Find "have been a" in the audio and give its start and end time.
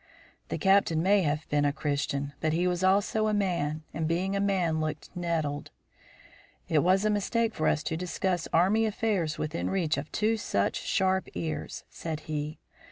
1.21-1.71